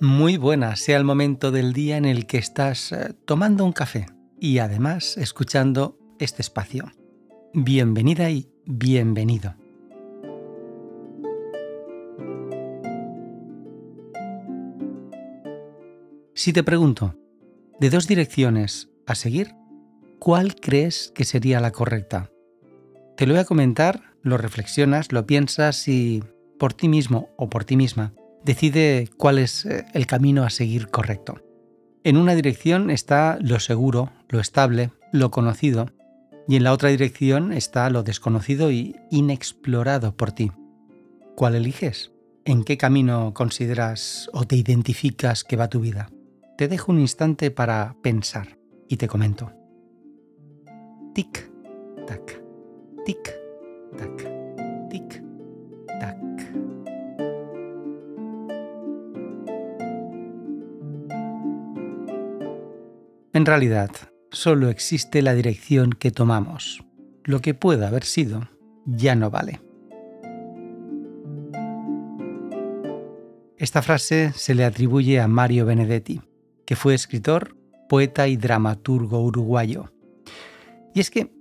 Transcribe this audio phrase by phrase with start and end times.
[0.00, 4.06] Muy buena sea el momento del día en el que estás eh, tomando un café
[4.40, 6.90] y además escuchando este espacio.
[7.52, 9.54] Bienvenida y bienvenido.
[16.34, 17.14] Si te pregunto,
[17.78, 19.54] de dos direcciones a seguir,
[20.18, 22.32] ¿cuál crees que sería la correcta?
[23.16, 26.24] Te lo voy a comentar, lo reflexionas, lo piensas y
[26.58, 28.12] por ti mismo o por ti misma
[28.44, 31.40] decide cuál es eh, el camino a seguir correcto.
[32.04, 35.90] En una dirección está lo seguro, lo estable, lo conocido,
[36.46, 40.52] y en la otra dirección está lo desconocido y inexplorado por ti.
[41.34, 42.12] ¿Cuál eliges?
[42.44, 46.10] ¿En qué camino consideras o te identificas que va tu vida?
[46.58, 49.52] Te dejo un instante para pensar y te comento.
[51.14, 51.50] Tic,
[52.06, 52.42] tac,
[53.06, 53.34] tic,
[53.96, 54.33] tac,
[63.34, 63.90] En realidad,
[64.30, 66.84] solo existe la dirección que tomamos.
[67.24, 68.48] Lo que pueda haber sido
[68.86, 69.60] ya no vale.
[73.58, 76.22] Esta frase se le atribuye a Mario Benedetti,
[76.64, 77.56] que fue escritor,
[77.88, 79.92] poeta y dramaturgo uruguayo.
[80.94, 81.32] Y es que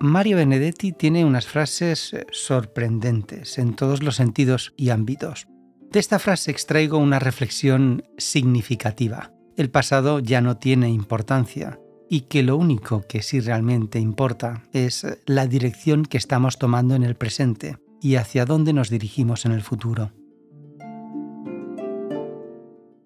[0.00, 5.46] Mario Benedetti tiene unas frases sorprendentes en todos los sentidos y ámbitos.
[5.92, 12.42] De esta frase extraigo una reflexión significativa el pasado ya no tiene importancia y que
[12.42, 17.76] lo único que sí realmente importa es la dirección que estamos tomando en el presente
[18.00, 20.12] y hacia dónde nos dirigimos en el futuro.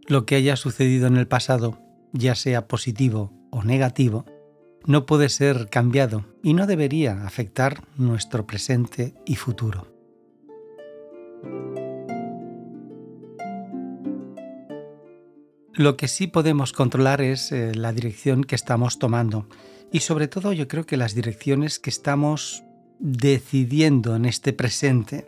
[0.07, 1.81] Lo que haya sucedido en el pasado,
[2.13, 4.25] ya sea positivo o negativo,
[4.87, 9.94] no puede ser cambiado y no debería afectar nuestro presente y futuro.
[15.77, 19.49] Lo que sí podemos controlar es eh, la dirección que estamos tomando
[19.91, 22.63] y sobre todo yo creo que las direcciones que estamos
[23.01, 25.27] decidiendo en este presente.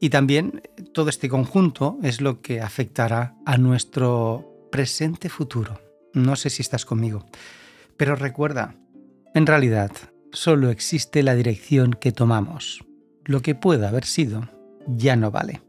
[0.00, 0.62] Y también
[0.94, 5.78] todo este conjunto es lo que afectará a nuestro presente futuro.
[6.14, 7.26] No sé si estás conmigo.
[7.98, 8.74] Pero recuerda,
[9.34, 9.90] en realidad
[10.32, 12.82] solo existe la dirección que tomamos.
[13.24, 14.48] Lo que pueda haber sido
[14.86, 15.60] ya no vale.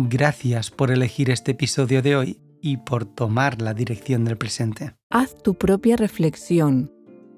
[0.00, 4.94] Gracias por elegir este episodio de hoy y por tomar la dirección del presente.
[5.10, 6.92] Haz tu propia reflexión.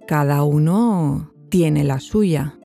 [0.06, 2.59] Cada uno tiene la suya.